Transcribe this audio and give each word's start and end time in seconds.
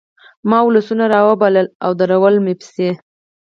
ما 0.49 0.59
ولسونه 0.67 1.03
رابلل 1.13 1.67
او 1.85 1.91
درول 1.99 2.35
مې 2.45 2.53
پسې 2.59 2.89